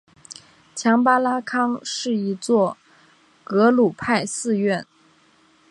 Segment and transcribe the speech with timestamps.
[0.75, 2.75] 强巴拉康是一座
[3.43, 4.87] 格鲁派寺院。